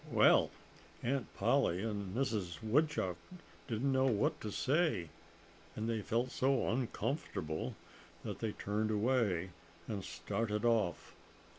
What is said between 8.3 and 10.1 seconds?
they turned away and